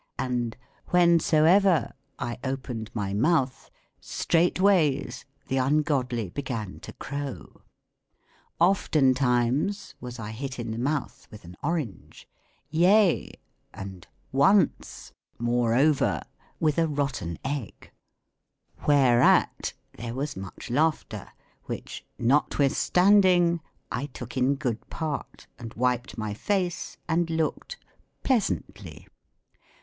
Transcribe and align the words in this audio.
And 0.17 0.57
ifhensoever 0.89 1.91
I 2.17 2.39
opened 2.43 2.89
my 2.95 3.13
mouth, 3.13 3.69
straightimys 4.01 5.25
the 5.47 5.57
ungodly 5.57 6.27
began 6.31 6.79
to 6.79 6.93
crow. 6.93 7.61
Oftentimes 8.59 9.93
was 10.01 10.17
I 10.17 10.31
hit 10.31 10.57
in 10.57 10.71
the 10.71 10.79
mouth 10.79 11.27
with 11.29 11.45
an 11.45 11.55
orange: 11.61 12.27
yea, 12.71 13.31
and 13.75 14.07
once, 14.31 15.13
moreover, 15.37 16.23
with 16.59 16.79
a 16.79 16.87
rotten 16.87 17.37
egg: 17.45 17.91
ETYMOLOGY. 17.91 18.87
W 18.87 18.97
v.^tv^eaf. 18.97 19.73
there 19.97 20.15
was 20.15 20.35
much 20.35 20.71
laughter, 20.71 21.31
which, 21.65 22.03
notwithstand 22.19 23.23
ing, 23.25 23.61
I 23.91 24.07
took 24.07 24.35
in 24.35 24.55
good 24.55 24.89
part, 24.89 25.45
and 25.59 25.75
wiped 25.75 26.17
my 26.17 26.33
face 26.33 26.97
and 27.07 27.29
looked 27.29 27.77
pleasantly. 28.23 29.07